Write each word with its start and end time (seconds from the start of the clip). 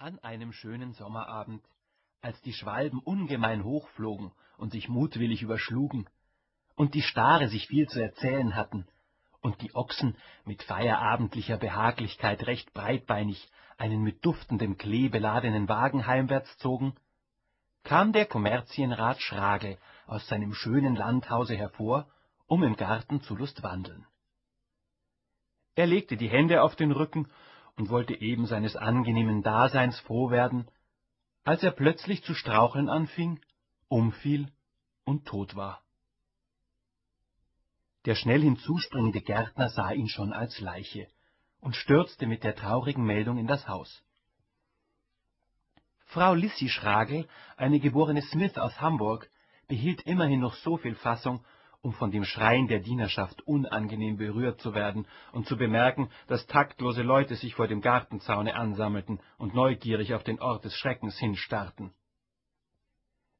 An 0.00 0.20
einem 0.20 0.52
schönen 0.52 0.92
Sommerabend, 0.92 1.60
als 2.20 2.40
die 2.42 2.52
Schwalben 2.52 3.00
ungemein 3.00 3.64
hoch 3.64 3.88
flogen 3.88 4.30
und 4.56 4.70
sich 4.70 4.88
mutwillig 4.88 5.42
überschlugen, 5.42 6.08
und 6.76 6.94
die 6.94 7.02
Stare 7.02 7.48
sich 7.48 7.66
viel 7.66 7.88
zu 7.88 8.00
erzählen 8.00 8.54
hatten, 8.54 8.86
und 9.40 9.60
die 9.60 9.74
Ochsen 9.74 10.16
mit 10.44 10.62
feierabendlicher 10.62 11.56
Behaglichkeit 11.56 12.46
recht 12.46 12.72
breitbeinig 12.74 13.50
einen 13.76 14.04
mit 14.04 14.24
duftendem 14.24 14.78
Klee 14.78 15.08
beladenen 15.08 15.68
Wagen 15.68 16.06
heimwärts 16.06 16.56
zogen, 16.58 16.94
kam 17.82 18.12
der 18.12 18.26
Kommerzienrat 18.26 19.20
Schragel 19.20 19.78
aus 20.06 20.28
seinem 20.28 20.54
schönen 20.54 20.94
Landhause 20.94 21.56
hervor, 21.56 22.08
um 22.46 22.62
im 22.62 22.76
Garten 22.76 23.20
zu 23.22 23.34
lustwandeln. 23.34 24.06
Er 25.74 25.86
legte 25.86 26.16
die 26.16 26.30
Hände 26.30 26.62
auf 26.62 26.76
den 26.76 26.92
Rücken 26.92 27.28
und 27.78 27.90
wollte 27.90 28.20
eben 28.20 28.46
seines 28.46 28.76
angenehmen 28.76 29.42
Daseins 29.42 29.98
froh 30.00 30.30
werden, 30.30 30.68
als 31.44 31.62
er 31.62 31.70
plötzlich 31.70 32.22
zu 32.24 32.34
straucheln 32.34 32.88
anfing, 32.88 33.40
umfiel 33.88 34.52
und 35.04 35.26
tot 35.26 35.54
war. 35.54 35.82
Der 38.04 38.16
schnell 38.16 38.42
hinzuspringende 38.42 39.20
Gärtner 39.20 39.68
sah 39.68 39.92
ihn 39.92 40.08
schon 40.08 40.32
als 40.32 40.60
Leiche 40.60 41.08
und 41.60 41.76
stürzte 41.76 42.26
mit 42.26 42.42
der 42.42 42.56
traurigen 42.56 43.04
Meldung 43.04 43.38
in 43.38 43.46
das 43.46 43.68
Haus. 43.68 44.02
Frau 46.06 46.34
Lissy 46.34 46.68
Schragel, 46.68 47.28
eine 47.56 47.80
geborene 47.80 48.22
Smith 48.22 48.56
aus 48.58 48.80
Hamburg, 48.80 49.30
behielt 49.68 50.02
immerhin 50.02 50.40
noch 50.40 50.54
so 50.54 50.78
viel 50.78 50.94
Fassung, 50.94 51.44
um 51.80 51.92
von 51.92 52.10
dem 52.10 52.24
Schreien 52.24 52.66
der 52.66 52.80
Dienerschaft 52.80 53.46
unangenehm 53.46 54.16
berührt 54.16 54.60
zu 54.60 54.74
werden 54.74 55.06
und 55.32 55.46
zu 55.46 55.56
bemerken, 55.56 56.10
dass 56.26 56.46
taktlose 56.46 57.02
Leute 57.02 57.36
sich 57.36 57.54
vor 57.54 57.68
dem 57.68 57.80
Gartenzaune 57.80 58.56
ansammelten 58.56 59.20
und 59.38 59.54
neugierig 59.54 60.14
auf 60.14 60.24
den 60.24 60.40
Ort 60.40 60.64
des 60.64 60.74
Schreckens 60.74 61.18
hinstarrten. 61.18 61.92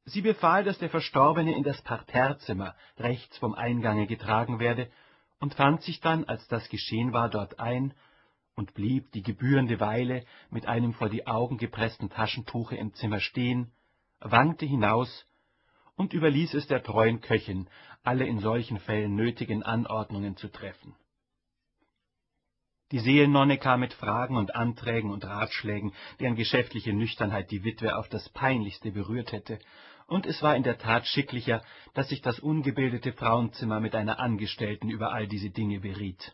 Sie 0.05 0.21
befahl, 0.21 0.63
dass 0.63 0.79
der 0.79 0.89
Verstorbene 0.89 1.55
in 1.55 1.63
das 1.63 1.81
Parterrezimmer 1.83 2.75
rechts 2.97 3.37
vom 3.37 3.53
Eingange 3.53 4.07
getragen 4.07 4.59
werde, 4.59 4.89
und 5.39 5.53
fand 5.53 5.81
sich 5.83 6.01
dann, 6.01 6.25
als 6.25 6.47
das 6.47 6.67
geschehen 6.69 7.13
war, 7.13 7.29
dort 7.29 7.59
ein 7.59 7.93
und 8.55 8.73
blieb 8.73 9.11
die 9.13 9.21
gebührende 9.21 9.79
Weile 9.79 10.25
mit 10.49 10.65
einem 10.65 10.93
vor 10.93 11.09
die 11.09 11.27
Augen 11.27 11.57
gepressten 11.57 12.09
Taschentuche 12.09 12.75
im 12.75 12.93
Zimmer 12.93 13.19
stehen, 13.19 13.71
wankte 14.19 14.65
hinaus 14.65 15.25
und 15.99 16.13
überließ 16.13 16.53
es 16.53 16.65
der 16.67 16.81
treuen 16.81 17.19
Köchin, 17.19 17.67
alle 18.03 18.25
in 18.25 18.39
solchen 18.39 18.79
Fällen 18.79 19.15
nötigen 19.15 19.63
Anordnungen 19.63 20.37
zu 20.37 20.47
treffen. 20.47 20.95
Die 22.93 22.99
Seelnonne 22.99 23.57
kam 23.57 23.81
mit 23.81 23.93
Fragen 23.93 24.37
und 24.37 24.55
Anträgen 24.55 25.11
und 25.11 25.25
Ratschlägen, 25.25 25.91
deren 26.21 26.37
geschäftliche 26.37 26.93
Nüchternheit 26.93 27.51
die 27.51 27.65
Witwe 27.65 27.97
auf 27.97 28.07
das 28.07 28.29
Peinlichste 28.29 28.91
berührt 28.91 29.33
hätte, 29.33 29.59
und 30.07 30.25
es 30.25 30.41
war 30.41 30.55
in 30.55 30.63
der 30.63 30.77
Tat 30.77 31.05
schicklicher, 31.05 31.61
dass 31.93 32.07
sich 32.07 32.21
das 32.21 32.39
ungebildete 32.39 33.11
Frauenzimmer 33.11 33.81
mit 33.81 33.93
einer 33.93 34.19
Angestellten 34.19 34.89
über 34.89 35.11
all 35.11 35.27
diese 35.27 35.49
Dinge 35.49 35.81
beriet. 35.81 36.33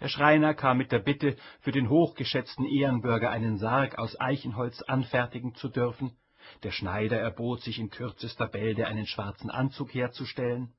Der 0.00 0.08
Schreiner 0.08 0.52
kam 0.52 0.76
mit 0.76 0.92
der 0.92 1.00
Bitte, 1.00 1.36
für 1.60 1.72
den 1.72 1.88
hochgeschätzten 1.88 2.66
Ehrenbürger 2.66 3.30
einen 3.30 3.56
Sarg 3.56 3.98
aus 3.98 4.20
Eichenholz 4.20 4.82
anfertigen 4.82 5.54
zu 5.54 5.70
dürfen, 5.70 6.14
der 6.62 6.70
Schneider 6.70 7.18
erbot 7.18 7.62
sich 7.62 7.78
in 7.78 7.90
kürzester 7.90 8.46
Bälde 8.46 8.86
einen 8.86 9.06
schwarzen 9.06 9.50
Anzug 9.50 9.94
herzustellen. 9.94 10.72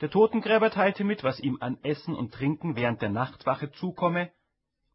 Der 0.00 0.10
Totengräber 0.10 0.70
teilte 0.70 1.04
mit, 1.04 1.22
was 1.22 1.40
ihm 1.40 1.58
an 1.60 1.78
Essen 1.82 2.14
und 2.14 2.32
Trinken 2.32 2.76
während 2.76 3.00
der 3.00 3.10
Nachtwache 3.10 3.70
zukomme. 3.72 4.30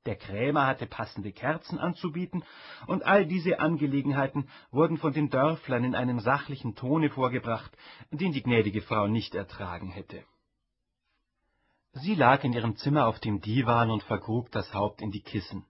Der 0.05 0.15
Krämer 0.15 0.65
hatte 0.65 0.87
passende 0.87 1.31
Kerzen 1.31 1.77
anzubieten, 1.77 2.43
und 2.87 3.03
all 3.05 3.25
diese 3.25 3.59
Angelegenheiten 3.59 4.49
wurden 4.71 4.97
von 4.97 5.13
den 5.13 5.29
Dörflern 5.29 5.83
in 5.83 5.95
einem 5.95 6.19
sachlichen 6.19 6.75
Tone 6.75 7.09
vorgebracht, 7.09 7.75
den 8.11 8.31
die 8.31 8.43
gnädige 8.43 8.81
Frau 8.81 9.07
nicht 9.07 9.35
ertragen 9.35 9.89
hätte. 9.89 10.23
Sie 11.93 12.15
lag 12.15 12.43
in 12.43 12.53
ihrem 12.53 12.75
Zimmer 12.77 13.07
auf 13.07 13.19
dem 13.19 13.41
Diwan 13.41 13.91
und 13.91 14.03
vergrub 14.03 14.51
das 14.51 14.73
Haupt 14.73 15.01
in 15.01 15.11
die 15.11 15.21
Kissen. 15.21 15.65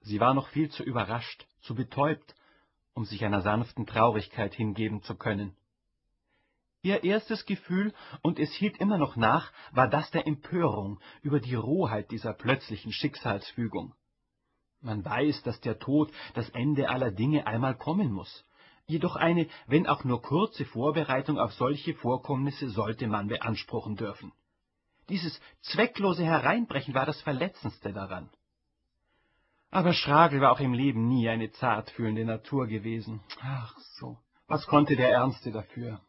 Sie 0.00 0.20
war 0.20 0.32
noch 0.32 0.48
viel 0.48 0.70
zu 0.70 0.82
überrascht, 0.82 1.46
zu 1.60 1.74
betäubt, 1.74 2.34
um 2.98 3.04
sich 3.04 3.24
einer 3.24 3.42
sanften 3.42 3.86
Traurigkeit 3.86 4.54
hingeben 4.54 5.02
zu 5.02 5.14
können. 5.14 5.54
Ihr 6.82 7.04
erstes 7.04 7.46
Gefühl, 7.46 7.94
und 8.22 8.40
es 8.40 8.52
hielt 8.54 8.78
immer 8.78 8.98
noch 8.98 9.14
nach, 9.14 9.52
war 9.70 9.86
das 9.86 10.10
der 10.10 10.26
Empörung 10.26 10.98
über 11.22 11.38
die 11.38 11.54
Rohheit 11.54 12.10
dieser 12.10 12.32
plötzlichen 12.32 12.90
Schicksalsfügung. 12.90 13.94
Man 14.80 15.04
weiß, 15.04 15.44
dass 15.44 15.60
der 15.60 15.78
Tod 15.78 16.10
das 16.34 16.50
Ende 16.50 16.88
aller 16.88 17.12
Dinge 17.12 17.46
einmal 17.46 17.76
kommen 17.76 18.10
muss. 18.10 18.44
Jedoch 18.86 19.14
eine, 19.14 19.46
wenn 19.68 19.86
auch 19.86 20.02
nur 20.02 20.20
kurze 20.20 20.64
Vorbereitung 20.64 21.38
auf 21.38 21.52
solche 21.52 21.94
Vorkommnisse 21.94 22.68
sollte 22.68 23.06
man 23.06 23.28
beanspruchen 23.28 23.94
dürfen. 23.94 24.32
Dieses 25.08 25.40
zwecklose 25.60 26.24
Hereinbrechen 26.24 26.94
war 26.94 27.06
das 27.06 27.22
Verletzendste 27.22 27.92
daran. 27.92 28.28
Aber 29.70 29.92
Schragel 29.92 30.40
war 30.40 30.52
auch 30.52 30.60
im 30.60 30.72
Leben 30.72 31.08
nie 31.08 31.28
eine 31.28 31.50
zartfühlende 31.50 32.24
Natur 32.24 32.66
gewesen. 32.66 33.20
Ach 33.42 33.76
so, 33.98 34.18
was 34.46 34.66
konnte 34.66 34.96
der 34.96 35.10
Ernste 35.10 35.52
dafür? 35.52 36.00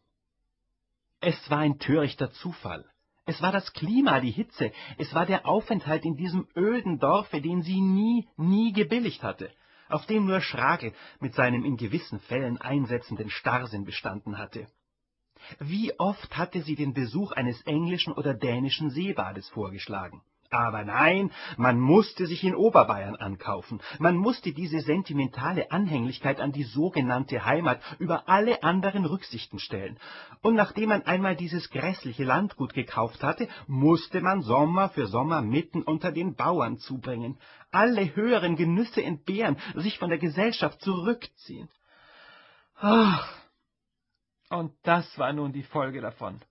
Es 1.19 1.49
war 1.49 1.59
ein 1.59 1.77
törichter 1.79 2.31
Zufall. 2.31 2.85
Es 3.25 3.41
war 3.41 3.51
das 3.51 3.73
Klima, 3.73 4.21
die 4.21 4.31
Hitze, 4.31 4.71
es 4.97 5.13
war 5.13 5.25
der 5.25 5.45
Aufenthalt 5.45 6.03
in 6.03 6.15
diesem 6.15 6.47
öden 6.55 6.97
Dorfe, 6.99 7.41
den 7.41 7.61
sie 7.61 7.79
nie, 7.79 8.27
nie 8.37 8.73
gebilligt 8.73 9.21
hatte, 9.21 9.51
auf 9.87 10.05
dem 10.07 10.25
nur 10.25 10.41
Schragel 10.41 10.93
mit 11.19 11.35
seinem 11.35 11.63
in 11.63 11.77
gewissen 11.77 12.19
Fällen 12.21 12.57
einsetzenden 12.57 13.29
Starrsinn 13.29 13.83
bestanden 13.83 14.37
hatte. 14.37 14.67
Wie 15.59 15.97
oft 15.99 16.37
hatte 16.37 16.61
sie 16.61 16.75
den 16.75 16.93
Besuch 16.93 17.31
eines 17.33 17.61
englischen 17.63 18.13
oder 18.13 18.33
dänischen 18.33 18.89
Seebades 18.89 19.47
vorgeschlagen. 19.49 20.23
Aber 20.51 20.83
nein, 20.83 21.31
man 21.57 21.79
musste 21.79 22.25
sich 22.25 22.43
in 22.43 22.55
Oberbayern 22.55 23.15
ankaufen, 23.15 23.81
man 23.99 24.15
musste 24.15 24.51
diese 24.51 24.79
sentimentale 24.79 25.71
Anhänglichkeit 25.71 26.39
an 26.39 26.51
die 26.51 26.63
sogenannte 26.63 27.45
Heimat 27.45 27.81
über 27.99 28.27
alle 28.27 28.63
anderen 28.63 29.05
Rücksichten 29.05 29.59
stellen, 29.59 29.99
und 30.41 30.55
nachdem 30.55 30.89
man 30.89 31.03
einmal 31.03 31.35
dieses 31.35 31.69
grässliche 31.69 32.23
Landgut 32.23 32.73
gekauft 32.73 33.21
hatte, 33.21 33.47
musste 33.67 34.21
man 34.21 34.41
Sommer 34.41 34.89
für 34.89 35.05
Sommer 35.05 35.43
mitten 35.43 35.83
unter 35.83 36.11
den 36.11 36.35
Bauern 36.35 36.77
zubringen, 36.77 37.37
alle 37.69 38.15
höheren 38.15 38.55
Genüsse 38.55 39.03
entbehren, 39.03 39.57
sich 39.75 39.99
von 39.99 40.09
der 40.09 40.17
Gesellschaft 40.17 40.81
zurückziehen. 40.81 41.69
Ach, 42.75 43.29
und 44.49 44.73
das 44.81 45.05
war 45.19 45.31
nun 45.31 45.53
die 45.53 45.63
Folge 45.63 46.01
davon. 46.01 46.41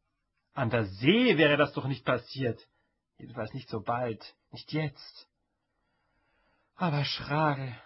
An 0.54 0.70
der 0.70 0.84
See 0.84 1.37
wäre 1.37 1.56
das 1.56 1.72
doch 1.72 1.87
nicht 1.87 2.04
passiert. 2.04 2.64
Jedenfalls 3.18 3.52
nicht 3.52 3.68
so 3.68 3.80
bald, 3.80 4.34
nicht 4.52 4.72
jetzt. 4.72 5.28
Aber 6.76 7.04
Schrage, 7.04 7.76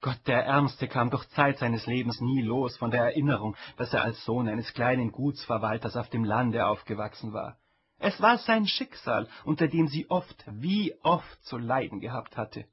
Gott 0.00 0.20
der 0.26 0.44
Ärmste 0.44 0.88
kam 0.88 1.10
durch 1.10 1.28
Zeit 1.30 1.58
seines 1.58 1.86
Lebens 1.86 2.20
nie 2.20 2.42
los 2.42 2.76
von 2.76 2.90
der 2.90 3.02
Erinnerung, 3.02 3.56
dass 3.76 3.92
er 3.92 4.02
als 4.02 4.24
Sohn 4.24 4.48
eines 4.48 4.72
kleinen 4.72 5.10
Gutsverwalters 5.10 5.96
auf 5.96 6.08
dem 6.10 6.24
Lande 6.24 6.66
aufgewachsen 6.66 7.32
war. 7.32 7.58
Es 7.98 8.20
war 8.20 8.38
sein 8.38 8.66
Schicksal, 8.66 9.28
unter 9.44 9.68
dem 9.68 9.86
sie 9.86 10.10
oft, 10.10 10.44
wie 10.46 10.94
oft 11.02 11.44
zu 11.44 11.56
leiden 11.56 12.00
gehabt 12.00 12.36
hatte, 12.36 12.66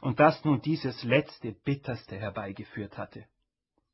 und 0.00 0.20
das 0.20 0.44
nun 0.44 0.60
dieses 0.62 1.02
letzte 1.02 1.52
Bitterste 1.52 2.16
herbeigeführt 2.16 2.96
hatte. 2.96 3.26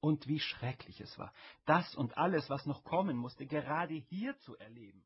Und 0.01 0.29
wie 0.29 0.41
schrecklich 0.41 1.01
es 1.01 1.19
war, 1.19 1.33
das 1.65 1.95
und 1.95 2.19
alles, 2.19 2.51
was 2.51 2.67
noch 2.67 2.85
kommen 2.85 3.17
musste, 3.17 3.47
gerade 3.47 3.95
hier 3.95 4.37
zu 4.41 4.57
erleben. 4.59 5.03